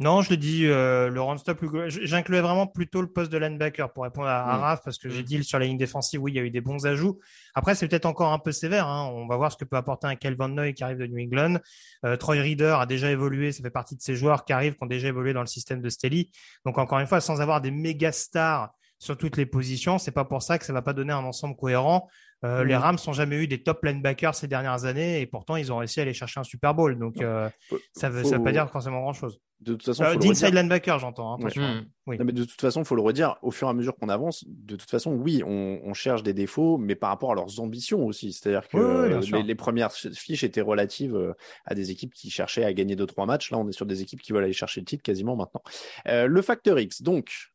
Non, 0.00 0.20
je 0.20 0.30
l'ai 0.30 0.36
dit, 0.36 0.66
euh, 0.66 1.08
le 1.10 1.20
run 1.22 1.36
stop, 1.38 1.60
le- 1.60 1.88
j'incluais 1.88 2.40
vraiment 2.40 2.66
plutôt 2.66 3.00
le 3.02 3.06
poste 3.06 3.30
de 3.30 3.38
linebacker 3.38 3.92
pour 3.92 4.02
répondre 4.02 4.26
à, 4.26 4.42
à 4.42 4.56
Mm. 4.56 4.60
Raph, 4.60 4.80
parce 4.84 4.98
que 4.98 5.08
j'ai 5.08 5.20
Mm. 5.20 5.26
dit 5.26 5.44
sur 5.44 5.60
la 5.60 5.66
ligne 5.66 5.76
défensive, 5.78 6.20
oui, 6.20 6.32
il 6.32 6.34
y 6.34 6.38
a 6.40 6.42
eu 6.42 6.50
des 6.50 6.60
bons 6.62 6.86
ajouts. 6.86 7.20
Après, 7.54 7.76
c'est 7.76 7.86
peut-être 7.86 8.06
encore 8.06 8.32
un 8.32 8.40
peu 8.40 8.50
sévère. 8.50 8.88
hein. 8.88 9.08
On 9.12 9.28
va 9.28 9.36
voir 9.36 9.52
ce 9.52 9.56
que 9.56 9.64
peut 9.64 9.76
apporter 9.76 10.08
un 10.08 10.16
Kel 10.16 10.34
Van 10.34 10.48
Noy 10.48 10.72
qui 10.74 10.82
arrive 10.82 10.98
de 10.98 11.06
New 11.06 11.22
England. 11.22 11.58
Euh, 12.04 12.16
Troy 12.16 12.34
Reader 12.36 12.78
a 12.80 12.86
déjà 12.86 13.12
évolué, 13.12 13.52
ça 13.52 13.62
fait 13.62 13.70
partie 13.70 13.94
de 13.94 14.02
ces 14.02 14.16
joueurs 14.16 14.44
qui 14.44 14.52
arrivent, 14.52 14.74
qui 14.74 14.82
ont 14.82 14.86
déjà 14.86 15.06
évolué 15.06 15.34
dans 15.34 15.42
le 15.42 15.46
système 15.46 15.80
de 15.80 15.88
Stelly. 15.88 16.32
Donc, 16.66 16.78
encore 16.78 16.98
une 16.98 17.06
fois, 17.06 17.20
sans 17.20 17.40
avoir 17.40 17.60
des 17.60 17.70
méga 17.70 18.10
stars 18.10 18.72
sur 19.02 19.16
toutes 19.18 19.36
les 19.36 19.46
positions, 19.46 19.98
c'est 19.98 20.12
pas 20.12 20.24
pour 20.24 20.42
ça 20.42 20.58
que 20.58 20.64
ça 20.64 20.72
va 20.72 20.80
pas 20.82 20.92
donner 20.92 21.12
un 21.12 21.24
ensemble 21.24 21.56
cohérent. 21.56 22.08
Euh, 22.44 22.62
Mm. 22.64 22.66
Les 22.68 22.76
Rams 22.76 22.98
n'ont 23.06 23.12
jamais 23.12 23.36
eu 23.36 23.46
des 23.48 23.62
top 23.62 23.84
linebackers 23.84 24.34
ces 24.34 24.48
dernières 24.48 24.84
années 24.84 25.20
et 25.20 25.26
pourtant 25.26 25.54
ils 25.56 25.72
ont 25.72 25.76
réussi 25.78 26.00
à 26.00 26.02
aller 26.02 26.12
chercher 26.14 26.40
un 26.40 26.44
Super 26.44 26.74
Bowl. 26.74 26.98
Donc 26.98 27.20
euh, 27.20 27.48
Faut- 27.68 27.78
ça 27.92 28.08
veut, 28.10 28.22
faut- 28.22 28.30
veut 28.30 28.42
pas 28.42 28.50
dire 28.52 28.68
forcément 28.70 29.00
grand 29.00 29.12
chose. 29.12 29.38
De 29.60 29.74
toute 29.74 29.84
façon, 29.86 30.02
Euh, 30.02 30.16
D'inside 30.16 30.52
linebacker, 30.54 30.98
j'entends. 30.98 31.34
hein, 31.34 31.38
Ouais. 31.40 31.52
Mm. 31.56 31.86
Oui. 32.08 32.18
Non, 32.18 32.24
mais 32.24 32.32
de 32.32 32.44
toute 32.44 32.60
façon, 32.60 32.80
il 32.82 32.84
faut 32.84 32.96
le 32.96 33.02
redire, 33.02 33.36
au 33.42 33.52
fur 33.52 33.68
et 33.68 33.70
à 33.70 33.74
mesure 33.74 33.94
qu'on 33.94 34.08
avance, 34.08 34.44
de 34.48 34.74
toute 34.74 34.90
façon, 34.90 35.12
oui, 35.12 35.42
on, 35.46 35.80
on 35.84 35.94
cherche 35.94 36.24
des 36.24 36.34
défauts, 36.34 36.78
mais 36.78 36.96
par 36.96 37.10
rapport 37.10 37.30
à 37.30 37.34
leurs 37.36 37.60
ambitions 37.60 38.04
aussi. 38.04 38.32
C'est-à-dire 38.32 38.66
que 38.68 38.76
Oui, 39.20 39.30
les, 39.32 39.42
les 39.44 39.54
premières 39.54 39.92
fiches 39.92 40.42
étaient 40.42 40.60
relatives 40.62 41.14
euh, 41.14 41.32
à 41.64 41.76
des 41.76 41.92
équipes 41.92 42.12
qui 42.12 42.28
cherchaient 42.28 42.64
à 42.64 42.72
gagner 42.72 42.96
2-3 42.96 43.24
matchs. 43.26 43.52
Là, 43.52 43.58
on 43.58 43.68
est 43.68 43.72
sur 43.72 43.86
des 43.86 44.02
équipes 44.02 44.20
qui 44.20 44.32
veulent 44.32 44.42
aller 44.44 44.52
chercher 44.52 44.80
le 44.80 44.86
titre 44.86 45.04
quasiment 45.04 45.36
maintenant. 45.36 45.62
Euh, 46.08 46.26
le 46.26 46.42
facteur 46.42 46.80
X, 46.80 47.02
donc, 47.02 47.51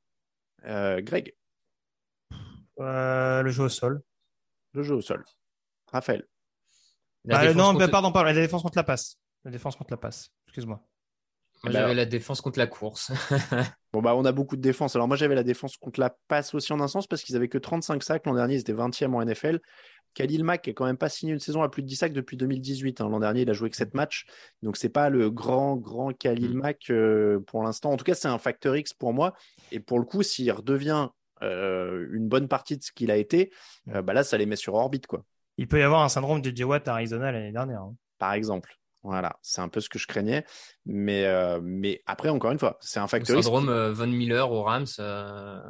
euh, 0.67 1.01
Greg, 1.01 1.35
Euh, 2.79 3.41
le 3.41 3.49
jeu 3.49 3.63
au 3.63 3.69
sol. 3.69 4.03
le 4.73 4.83
jeu 4.83 4.93
au 4.95 5.01
sol. 5.01 5.23
Raphaël, 5.91 6.27
La 7.25 7.39
Ah, 7.39 7.41
défense 7.41 7.57
non, 7.57 7.67
contre- 7.73 7.79
bah, 7.79 7.87
pardon, 7.91 8.11
pardon, 8.11 8.27
la 8.27 8.33
défense 8.33 8.61
contre 8.61 8.77
la 8.77 8.83
passe. 8.83 9.19
La 9.43 9.51
défense 9.51 9.75
contre 9.75 9.91
la 9.91 9.97
passe. 9.97 10.29
Excuse-moi. 10.47 10.81
Moi, 11.63 11.73
Bah, 11.73 11.79
j'avais 11.79 11.93
la 11.95 12.05
défense 12.05 12.41
contre 12.41 12.59
la 12.59 12.67
course. 12.67 13.11
Bon, 13.93 14.01
bah, 14.01 14.15
on 14.15 14.25
a 14.25 14.31
beaucoup 14.33 14.57
de 14.57 14.61
défense. 14.61 14.95
Alors, 14.95 15.07
moi, 15.07 15.15
j'avais 15.17 15.33
la 15.33 15.43
défense 15.43 15.77
contre 15.77 15.99
la 15.99 16.15
passe 16.27 16.53
aussi 16.53 16.71
en 16.73 16.79
un 16.81 16.87
sens 16.89 17.07
parce 17.07 17.23
qu'ils 17.23 17.35
avaient 17.35 17.47
que 17.47 17.57
35 17.57 18.03
sacs. 18.03 18.25
L'an 18.25 18.35
dernier, 18.35 18.55
ils 18.55 18.59
étaient 18.59 18.73
20e 18.73 19.13
en 19.15 19.21
NFL. 19.25 19.59
Khalil 20.13 20.43
Mack 20.43 20.67
n'a 20.67 20.73
quand 20.73 20.85
même 20.85 20.97
pas 20.97 21.09
signé 21.09 21.31
une 21.33 21.39
saison 21.39 21.63
à 21.63 21.69
plus 21.69 21.83
de 21.83 21.87
10 21.87 21.95
sacs 21.95 22.13
depuis 22.13 22.37
2018. 22.37 23.01
hein. 23.01 23.09
L'an 23.09 23.19
dernier, 23.19 23.41
il 23.41 23.49
a 23.49 23.53
joué 23.53 23.69
que 23.69 23.75
7 23.77 23.93
matchs. 23.93 24.25
Donc, 24.61 24.75
c'est 24.77 24.89
pas 24.89 25.09
le 25.09 25.31
grand, 25.31 25.77
grand 25.77 26.11
Khalil 26.13 26.55
Mm. 26.55 26.59
Mack 26.59 26.89
euh, 26.89 27.39
pour 27.47 27.63
l'instant. 27.63 27.91
En 27.91 27.97
tout 27.97 28.03
cas, 28.03 28.13
c'est 28.13 28.27
un 28.27 28.37
facteur 28.37 28.75
X 28.75 28.93
pour 28.93 29.13
moi. 29.13 29.33
Et 29.71 29.79
pour 29.79 29.99
le 29.99 30.05
coup, 30.05 30.21
s'il 30.21 30.51
redevient 30.51 31.07
euh, 31.41 32.07
une 32.11 32.27
bonne 32.27 32.47
partie 32.47 32.77
de 32.77 32.83
ce 32.83 32.91
qu'il 32.91 33.09
a 33.09 33.15
été, 33.17 33.51
euh, 33.95 34.01
bah 34.01 34.13
là, 34.13 34.23
ça 34.23 34.37
les 34.37 34.45
met 34.45 34.55
sur 34.57 34.73
orbite, 34.75 35.07
quoi. 35.07 35.23
Il 35.57 35.67
peut 35.67 35.79
y 35.79 35.83
avoir 35.83 36.01
un 36.03 36.09
syndrome 36.09 36.41
de 36.41 36.55
J. 36.55 36.63
Watt 36.65 36.87
à 36.87 36.93
Arizona 36.93 37.31
l'année 37.31 37.51
dernière. 37.53 37.81
hein. 37.81 37.95
Par 38.19 38.33
exemple. 38.33 38.75
Voilà, 39.07 39.37
c'est 39.41 39.61
un 39.61 39.69
peu 39.69 39.79
ce 39.79 39.87
que 39.87 39.97
je 39.97 40.05
craignais. 40.05 40.43
Mais, 40.85 41.25
euh, 41.25 41.61
mais 41.63 42.03
après, 42.07 42.27
encore 42.27 42.51
une 42.51 42.59
fois, 42.59 42.77
c'est 42.81 42.99
un 42.99 43.03
Le 43.03 43.07
facteur 43.07 43.37
X. 43.37 43.45
syndrome 43.45 43.69
euh, 43.69 43.93
Von 43.93 44.07
Miller 44.07 44.51
aux 44.51 44.63
Rams. 44.63 44.85
euh, 44.99 45.61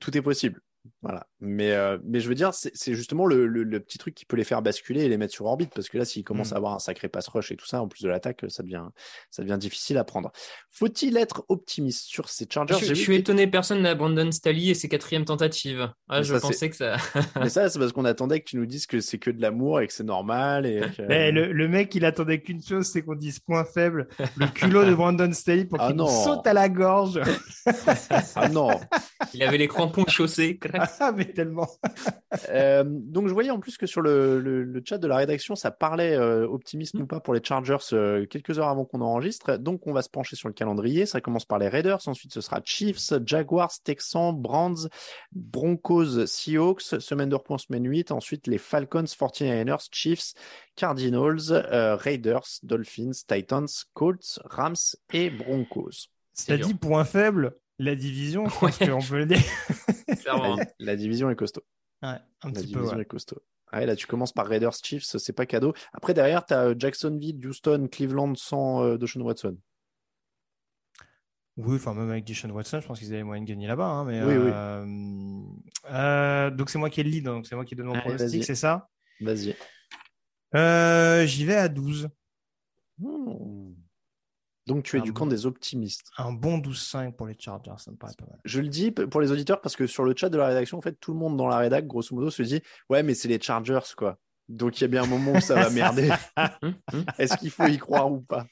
tout 0.00 0.14
est 0.14 0.20
possible. 0.20 0.60
Voilà. 1.00 1.26
Mais, 1.40 1.70
euh, 1.72 1.98
mais 2.04 2.18
je 2.18 2.28
veux 2.28 2.34
dire, 2.34 2.52
c'est 2.52 2.72
c'est 2.74 2.94
justement 2.94 3.24
le, 3.24 3.46
le- 3.46 3.62
le 3.62 3.80
petit 3.80 3.96
truc 3.98 4.14
qui 4.14 4.24
peut 4.24 4.36
les 4.36 4.42
faire 4.44 4.60
basculer 4.60 5.04
et 5.04 5.08
les 5.08 5.16
mettre 5.16 5.32
sur 5.32 5.46
orbite. 5.46 5.70
Parce 5.74 5.88
que 5.88 5.96
là, 5.96 6.04
s'ils 6.04 6.24
commencent 6.24 6.50
Mm. 6.50 6.54
à 6.54 6.56
avoir 6.56 6.74
un 6.74 6.78
sacré 6.80 7.08
pass 7.08 7.28
rush 7.28 7.52
et 7.52 7.56
tout 7.56 7.66
ça, 7.66 7.80
en 7.80 7.86
plus 7.88 8.02
de 8.02 8.08
l'attaque, 8.08 8.44
ça 8.48 8.62
devient, 8.64 8.82
ça 9.30 9.42
devient 9.42 9.56
difficile 9.58 9.98
à 9.98 10.04
prendre. 10.04 10.32
Faut-il 10.72 11.16
être 11.16 11.44
optimiste 11.48 12.06
sur 12.06 12.28
ces 12.28 12.46
Chargers? 12.50 12.74
Je, 12.84 12.92
suis 12.94 13.14
étonné, 13.16 13.46
personne 13.46 13.82
n'a 13.82 13.94
Brandon 13.94 14.30
Staley 14.32 14.66
et 14.66 14.74
ses 14.74 14.88
quatrièmes 14.88 15.24
tentatives. 15.24 15.90
Ah, 16.08 16.18
Mais 16.18 16.24
je 16.24 16.34
ça, 16.34 16.40
c'est- 16.40 16.46
pensais 16.48 16.70
que 16.70 16.76
ça. 16.76 16.96
Mais 17.40 17.48
ça, 17.48 17.68
c'est 17.70 17.78
parce 17.78 17.92
qu'on 17.92 18.04
attendait 18.04 18.40
que 18.40 18.48
tu 18.50 18.56
nous 18.56 18.66
dises 18.66 18.86
que 18.86 19.00
c'est 19.00 19.18
que 19.18 19.30
de 19.30 19.40
l'amour 19.40 19.80
et 19.80 19.86
que 19.86 19.92
c'est 19.92 20.02
normal. 20.04 20.66
Et 20.66 20.80
que- 20.96 21.02
Mais 21.02 21.30
le, 21.30 21.52
le 21.52 21.68
mec, 21.68 21.94
il 21.94 22.04
attendait 22.04 22.40
qu'une 22.40 22.62
chose, 22.62 22.86
c'est 22.86 23.02
qu'on 23.02 23.14
dise 23.14 23.38
point 23.38 23.64
faible. 23.64 24.08
Le 24.36 24.46
culot 24.46 24.84
de 24.84 24.94
Brandon 24.94 25.32
Staley 25.32 25.66
pour 25.66 25.80
Ah 25.80 25.92
qu'il 25.92 26.00
saute 26.08 26.46
à 26.48 26.52
la 26.52 26.68
gorge. 26.68 27.20
Ah 28.34 28.48
non. 28.48 28.70
Il 29.34 29.42
avait 29.42 29.58
les 29.58 29.68
crampons 29.68 30.06
chaussés. 30.08 30.58
Ah, 31.00 31.12
mais 31.16 31.27
tellement. 31.34 31.68
Euh, 32.50 32.84
donc 32.86 33.28
je 33.28 33.32
voyais 33.32 33.50
en 33.50 33.58
plus 33.60 33.76
que 33.76 33.86
sur 33.86 34.00
le, 34.02 34.40
le- 34.40 34.64
le 34.64 34.82
chat 34.84 34.98
de 34.98 35.06
la 35.06 35.16
rédaction, 35.16 35.54
ça 35.54 35.70
parlait 35.70 36.14
euh, 36.16 36.46
optimisme 36.46 37.00
ou 37.02 37.06
pas 37.06 37.20
pour 37.20 37.34
les 37.34 37.40
Chargers 37.42 37.76
euh, 37.92 38.26
quelques 38.26 38.58
heures 38.58 38.68
avant 38.68 38.84
qu'on 38.84 39.00
enregistre. 39.00 39.56
Donc 39.56 39.86
on 39.86 39.92
va 39.92 40.02
se 40.02 40.08
pencher 40.10 40.36
sur 40.36 40.48
le 40.48 40.54
calendrier. 40.54 41.06
Ça 41.06 41.20
commence 41.20 41.44
par 41.44 41.58
les 41.58 41.68
Raiders, 41.68 42.06
ensuite 42.06 42.32
ce 42.32 42.40
sera 42.40 42.60
Chiefs, 42.64 43.12
Jaguars, 43.24 43.72
Texans, 43.84 44.32
Brands, 44.34 44.88
Broncos, 45.32 46.26
Seahawks, 46.26 46.82
semaine 47.00 47.28
de 47.28 47.34
repos 47.34 47.58
semaine 47.58 47.86
8. 47.88 48.12
Ensuite 48.12 48.46
les 48.46 48.58
Falcons, 48.58 49.04
49ers, 49.04 49.86
Chiefs, 49.92 50.34
Cardinals, 50.76 51.50
euh, 51.50 51.96
Raiders, 51.96 52.46
Dolphins, 52.62 53.12
Titans, 53.26 53.66
Colts, 53.94 54.38
Rams 54.44 54.74
et 55.12 55.30
Broncos. 55.30 56.08
C'est 56.32 56.58
dit 56.58 56.74
point 56.74 57.04
faible, 57.04 57.56
la 57.78 57.94
division, 57.94 58.48
je 58.48 58.58
pense 58.58 58.80
Ouais. 58.80 58.88
qu'on 58.88 59.00
peut 59.00 59.18
le 59.18 59.26
dire. 59.26 59.38
Clairement. 60.22 60.56
La, 60.56 60.64
la 60.78 60.96
division 60.96 61.30
est 61.30 61.36
costaud. 61.36 61.62
Ouais, 62.02 62.08
un 62.10 62.18
La 62.44 62.50
petit 62.52 62.66
peu. 62.72 62.78
division 62.80 62.96
ouais. 62.96 63.02
est 63.02 63.06
costaud. 63.06 63.42
Ouais, 63.72 63.84
là, 63.86 63.94
tu 63.96 64.06
commences 64.06 64.32
par 64.32 64.46
Raiders 64.46 64.72
Chiefs, 64.82 65.04
c'est 65.04 65.32
pas 65.34 65.44
cadeau. 65.46 65.74
Après, 65.92 66.14
derrière, 66.14 66.46
tu 66.46 66.54
as 66.54 66.76
Jacksonville, 66.78 67.46
Houston, 67.46 67.88
Cleveland 67.90 68.34
sans 68.34 68.82
euh, 68.84 68.96
Deshaun 68.96 69.20
Watson. 69.22 69.58
Oui, 71.56 71.74
enfin, 71.76 71.92
même 71.92 72.08
avec 72.10 72.24
Deshaun 72.24 72.50
Watson, 72.52 72.80
je 72.80 72.86
pense 72.86 72.98
qu'ils 73.00 73.12
avaient 73.12 73.24
moyen 73.24 73.42
de 73.42 73.48
gagner 73.48 73.66
là-bas. 73.66 73.84
hein, 73.84 74.04
mais, 74.04 74.22
Oui, 74.22 74.36
oui. 74.36 74.50
euh, 74.54 75.42
euh, 75.90 76.50
donc, 76.50 76.70
c'est 76.70 76.78
moi 76.78 76.88
qui 76.88 77.00
ai 77.00 77.02
le 77.02 77.10
lead, 77.10 77.26
hein, 77.26 77.32
donc 77.34 77.46
c'est 77.46 77.56
moi 77.56 77.64
qui 77.64 77.74
donne 77.74 77.86
mon 77.86 77.92
Allez, 77.94 78.02
pronostic, 78.02 78.28
vas-y. 78.30 78.44
c'est 78.44 78.54
ça? 78.54 78.88
Vas-y. 79.20 79.56
Euh, 80.54 81.26
J'y 81.26 81.44
vais 81.44 81.56
à 81.56 81.68
12. 81.68 82.08
Hmm. 82.98 83.67
Donc, 84.68 84.84
tu 84.84 84.96
es 84.96 85.00
Un 85.00 85.02
du 85.02 85.12
bon- 85.12 85.20
camp 85.20 85.26
des 85.26 85.46
optimistes. 85.46 86.10
Un 86.18 86.30
bon 86.32 86.58
12-5 86.58 87.12
pour 87.16 87.26
les 87.26 87.34
Chargers, 87.38 87.72
ça 87.78 87.90
me 87.90 87.96
paraît 87.96 88.12
pas 88.18 88.26
mal. 88.26 88.38
Je 88.44 88.60
le 88.60 88.68
dis 88.68 88.90
pour 88.90 89.20
les 89.22 89.32
auditeurs 89.32 89.60
parce 89.62 89.74
que 89.76 89.86
sur 89.86 90.04
le 90.04 90.14
chat 90.14 90.28
de 90.28 90.36
la 90.36 90.46
rédaction, 90.46 90.76
en 90.76 90.82
fait, 90.82 90.92
tout 91.00 91.12
le 91.14 91.18
monde 91.18 91.36
dans 91.38 91.48
la 91.48 91.56
rédac, 91.56 91.86
grosso 91.86 92.14
modo, 92.14 92.28
se 92.30 92.42
dit 92.42 92.60
Ouais, 92.90 93.02
mais 93.02 93.14
c'est 93.14 93.28
les 93.28 93.40
Chargers, 93.40 93.80
quoi. 93.96 94.18
Donc, 94.48 94.78
il 94.78 94.82
y 94.82 94.84
a 94.84 94.88
bien 94.88 95.02
un 95.04 95.06
moment 95.06 95.32
où 95.32 95.40
ça 95.40 95.54
va 95.54 95.70
merder. 95.70 96.10
Hum, 96.62 96.74
hum. 96.92 97.04
Est-ce 97.18 97.36
qu'il 97.38 97.50
faut 97.50 97.66
y 97.66 97.78
croire 97.78 98.12
ou 98.12 98.20
pas? 98.20 98.46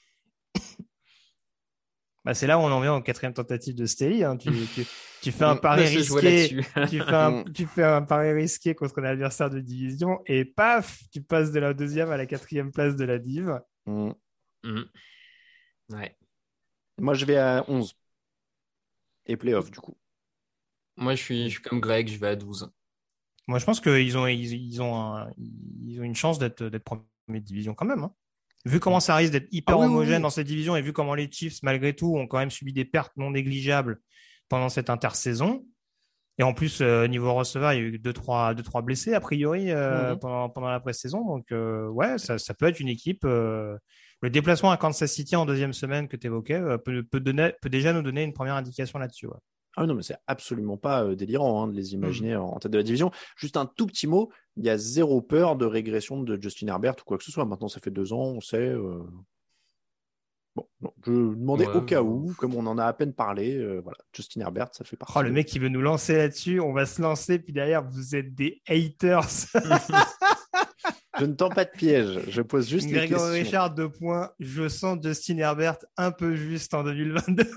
Bah, 2.24 2.34
c'est 2.34 2.46
là 2.46 2.58
où 2.58 2.62
on 2.62 2.72
en 2.72 2.80
vient 2.80 2.94
en 2.94 3.02
quatrième 3.02 3.34
tentative 3.34 3.74
de 3.76 3.86
Staley. 3.86 4.24
hein. 4.24 4.36
Tu, 4.36 4.50
tu- 4.74 4.86
tu 5.22 5.32
fais 5.32 5.44
un 5.44 5.56
pari 5.56 5.86
je 5.86 6.00
jouais 6.00 6.20
risqué. 6.22 6.56
Tu 6.90 6.98
fais, 7.00 7.14
un, 7.14 7.44
tu 7.44 7.66
fais 7.66 7.84
un 7.84 8.02
pari 8.02 8.32
risqué 8.32 8.74
contre 8.74 9.00
un 9.00 9.04
adversaire 9.04 9.48
de 9.50 9.60
division 9.60 10.20
et 10.26 10.44
paf, 10.44 11.00
tu 11.12 11.22
passes 11.22 11.52
de 11.52 11.60
la 11.60 11.72
deuxième 11.74 12.10
à 12.10 12.16
la 12.16 12.26
quatrième 12.26 12.72
place 12.72 12.96
de 12.96 13.04
la 13.04 13.18
div. 13.18 13.60
Hum. 13.86 14.14
Ouais. 15.90 16.16
Moi, 16.98 17.14
je 17.14 17.24
vais 17.24 17.36
à 17.36 17.64
11. 17.68 17.94
Et 19.26 19.36
playoff, 19.36 19.70
du 19.70 19.78
coup. 19.80 19.96
Moi, 20.96 21.14
je 21.14 21.22
suis, 21.22 21.44
je 21.44 21.54
suis 21.54 21.62
comme 21.62 21.80
Greg, 21.80 22.08
je 22.08 22.18
vais 22.18 22.28
à 22.28 22.36
12. 22.36 22.70
Moi, 23.48 23.58
je 23.58 23.64
pense 23.64 23.80
qu'ils 23.80 24.16
ont, 24.18 24.26
ils, 24.26 24.52
ils 24.54 24.82
ont, 24.82 24.94
un- 24.96 25.30
ils 25.84 26.00
ont 26.00 26.04
une 26.04 26.14
chance 26.14 26.38
d'être, 26.38 26.64
d'être 26.64 26.84
premier 26.84 27.04
de 27.28 27.38
division 27.44 27.74
quand 27.74 27.86
même. 27.86 28.02
hein. 28.04 28.12
Vu 28.64 28.80
comment 28.80 28.98
ça 28.98 29.14
risque 29.14 29.32
d'être 29.32 29.46
hyper 29.52 29.76
Ah 29.76 29.78
oui, 29.80 29.86
homogène 29.86 30.16
oui. 30.16 30.22
dans 30.22 30.30
cette 30.30 30.46
division 30.46 30.74
et 30.74 30.82
vu 30.82 30.92
comment 30.92 31.14
les 31.14 31.30
Chiefs, 31.30 31.62
malgré 31.62 31.94
tout, 31.94 32.16
ont 32.16 32.26
quand 32.26 32.38
même 32.38 32.50
subi 32.50 32.72
des 32.72 32.84
pertes 32.84 33.12
non 33.16 33.30
négligeables 33.30 34.00
pendant 34.48 34.68
cette 34.68 34.90
intersaison. 34.90 35.64
Et 36.38 36.42
en 36.42 36.52
plus, 36.52 36.80
euh, 36.80 37.06
niveau 37.06 37.32
receveur, 37.34 37.72
il 37.72 37.76
y 37.76 37.78
a 37.78 37.82
eu 37.84 37.98
deux 37.98 38.12
trois, 38.12 38.54
deux, 38.54 38.62
trois 38.64 38.82
blessés 38.82 39.14
a 39.14 39.20
priori 39.20 39.70
euh, 39.70 40.12
Mhm. 40.14 40.18
pendant, 40.18 40.50
pendant 40.50 40.68
la 40.68 40.80
pré-saison. 40.80 41.24
Donc, 41.24 41.52
euh, 41.52 41.86
ouais, 41.88 42.18
ça, 42.18 42.38
ça 42.38 42.54
peut 42.54 42.66
être 42.66 42.80
une 42.80 42.88
équipe. 42.88 43.24
Euh, 44.22 44.26
le 44.26 44.30
déplacement 44.30 44.70
à 44.70 44.76
Kansas 44.76 45.12
City 45.12 45.36
en 45.36 45.46
deuxième 45.46 45.72
semaine 45.72 46.08
que 46.08 46.16
tu 46.16 46.26
évoquais 46.26 46.60
peut, 46.84 47.02
peut, 47.02 47.20
donner, 47.20 47.52
peut 47.60 47.68
déjà 47.68 47.92
nous 47.92 48.02
donner 48.02 48.22
une 48.22 48.32
première 48.32 48.54
indication 48.54 48.98
là-dessus. 48.98 49.26
ouais. 49.26 49.36
Ah 49.78 49.84
non, 49.86 49.94
mais 49.94 50.02
c'est 50.02 50.16
absolument 50.26 50.78
pas 50.78 51.04
euh, 51.04 51.14
délirant 51.14 51.62
hein, 51.64 51.68
de 51.68 51.74
les 51.76 51.92
imaginer 51.92 52.34
en, 52.34 52.46
en 52.46 52.58
tête 52.58 52.72
de 52.72 52.78
la 52.78 52.82
division. 52.82 53.10
Juste 53.36 53.58
un 53.58 53.66
tout 53.66 53.86
petit 53.86 54.06
mot, 54.06 54.30
il 54.56 54.64
y 54.64 54.70
a 54.70 54.78
zéro 54.78 55.20
peur 55.20 55.54
de 55.56 55.66
régression 55.66 56.22
de 56.22 56.40
Justin 56.40 56.68
Herbert 56.68 56.94
ou 57.00 57.04
quoi 57.04 57.18
que 57.18 57.24
ce 57.24 57.30
soit. 57.30 57.44
Maintenant, 57.44 57.68
ça 57.68 57.78
fait 57.80 57.90
deux 57.90 58.14
ans, 58.14 58.22
on 58.22 58.40
sait. 58.40 58.56
euh. 58.56 59.02
Bon, 60.80 60.92
je 61.06 61.10
demandais 61.10 61.66
Ouais, 61.66 61.76
au 61.76 61.80
cas 61.82 62.02
où, 62.02 62.34
comme 62.38 62.54
on 62.54 62.66
en 62.66 62.76
a 62.76 62.84
à 62.84 62.92
peine 62.92 63.14
parlé, 63.14 63.56
euh, 63.56 63.80
voilà, 63.82 63.96
Justin 64.14 64.42
Herbert, 64.42 64.68
ça 64.72 64.84
fait 64.84 64.96
partie. 64.96 65.14
Oh, 65.16 65.22
le 65.22 65.32
mec 65.32 65.46
qui 65.46 65.58
veut 65.58 65.70
nous 65.70 65.80
lancer 65.80 66.16
là-dessus, 66.16 66.60
on 66.60 66.72
va 66.74 66.84
se 66.84 67.00
lancer, 67.00 67.38
puis 67.38 67.52
derrière, 67.54 67.82
vous 67.82 68.14
êtes 68.14 68.34
des 68.34 68.60
haters. 68.68 69.26
Je 71.18 71.24
ne 71.24 71.32
tends 71.32 71.48
pas 71.48 71.64
de 71.64 71.70
piège, 71.70 72.20
je 72.28 72.42
pose 72.42 72.68
juste 72.68 72.88
les 72.90 72.92
Grégory. 72.92 73.40
Richard, 73.40 73.74
deux 73.74 73.88
points. 73.90 74.32
Je 74.38 74.68
sens 74.68 74.98
Justin 75.02 75.38
Herbert 75.38 75.78
un 75.96 76.10
peu 76.10 76.34
juste 76.34 76.74
en 76.74 76.84
2022. 76.84 77.44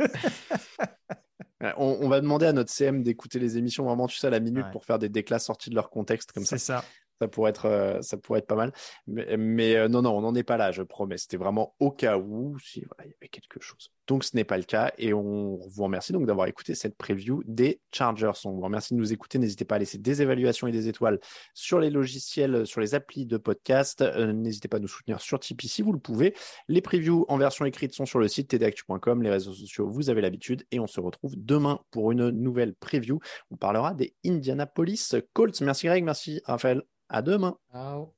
Ouais, 1.62 1.74
On, 1.76 1.98
on 2.00 2.08
va 2.08 2.22
demander 2.22 2.46
à 2.46 2.54
notre 2.54 2.72
CM 2.72 3.04
d'écouter 3.04 3.38
les 3.38 3.58
émissions 3.58 3.84
vraiment, 3.84 4.08
tu 4.08 4.18
sais, 4.18 4.28
à 4.28 4.30
la 4.30 4.40
minute 4.40 4.64
Ouais. 4.64 4.72
pour 4.72 4.86
faire 4.86 4.98
des 4.98 5.10
déclats 5.10 5.40
sortis 5.40 5.70
de 5.70 5.76
leur 5.76 5.90
contexte 5.90 6.32
comme 6.32 6.46
ça. 6.46 6.58
C'est 6.58 6.64
ça. 6.66 6.86
Ça 7.20 7.28
pourrait 7.28 7.50
être, 7.50 7.66
euh, 7.66 8.02
ça 8.02 8.18
pourrait 8.18 8.40
être 8.40 8.48
pas 8.48 8.56
mal. 8.56 8.72
Mais, 9.08 9.76
euh, 9.76 9.88
non, 9.88 10.02
non, 10.02 10.18
on 10.18 10.22
n'en 10.22 10.36
est 10.36 10.44
pas 10.44 10.58
là, 10.58 10.72
je 10.72 10.84
promets. 10.84 11.18
C'était 11.18 11.38
vraiment 11.38 11.76
au 11.80 11.92
cas 11.92 12.18
où, 12.18 12.58
si 12.60 12.82
voilà, 12.86 13.06
il 13.06 13.12
y 13.12 13.16
avait 13.20 13.30
quelque 13.30 13.60
chose. 13.60 13.92
Donc, 14.08 14.24
ce 14.24 14.36
n'est 14.36 14.44
pas 14.44 14.58
le 14.58 14.64
cas. 14.64 14.92
Et 14.98 15.14
on 15.14 15.60
vous 15.68 15.84
remercie 15.84 16.14
donc 16.14 16.26
d'avoir 16.26 16.48
écouté 16.48 16.74
cette 16.74 16.98
preview 16.98 17.44
des 17.46 17.80
Chargers. 17.94 18.32
On 18.46 18.52
vous 18.52 18.62
remercie 18.62 18.96
de 18.96 19.00
nous 19.00 19.14
écouter. 19.14 19.38
N'hésitez 19.38 19.66
pas 19.66 19.76
à 19.76 19.80
laisser 19.80 20.00
des 20.00 20.22
évaluations 20.22 20.66
et 20.66 20.72
des 20.72 20.88
étoiles 20.88 21.20
sur 21.54 21.80
les 21.80 21.92
logiciels, 21.92 22.66
sur 22.66 22.82
les 22.82 22.96
applis 22.96 23.26
de 23.28 23.38
podcast. 23.38 24.02
Euh, 24.02 24.34
n'hésitez 24.34 24.68
pas 24.68 24.78
à 24.78 24.80
nous 24.80 24.88
soutenir 24.88 25.22
sur 25.22 25.40
Tipeee 25.40 25.68
si 25.68 25.82
vous 25.84 25.94
le 25.94 26.00
pouvez. 26.00 26.34
Les 26.68 26.82
previews 26.82 27.26
en 27.28 27.38
version 27.38 27.66
écrite 27.66 27.94
sont 27.94 28.08
sur 28.08 28.20
le 28.20 28.28
site 28.28 28.50
tdactu.com. 28.50 29.22
Les 29.22 29.30
réseaux 29.30 29.54
sociaux, 29.54 29.88
vous 29.88 30.10
avez 30.10 30.22
l'habitude. 30.22 30.66
Et 30.72 30.80
on 30.80 30.88
se 30.88 31.00
retrouve 31.00 31.34
demain 31.38 31.80
pour 31.92 32.12
une 32.12 32.30
nouvelle 32.30 32.74
preview. 32.74 33.20
On 33.52 33.58
parlera 33.58 33.94
des 33.94 34.16
Indianapolis 34.26 35.16
Colts. 35.34 35.62
Merci 35.62 35.86
Greg, 35.86 36.04
merci 36.04 36.42
Raphaël. 36.46 36.84
À 37.10 37.22
demain. 37.24 37.56
Ciao. 37.72 38.14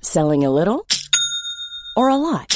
Selling 0.00 0.44
a 0.44 0.50
little 0.50 0.86
or 1.96 2.08
a 2.08 2.16
lot? 2.16 2.55